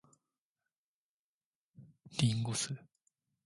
[2.17, 2.75] 林檎酢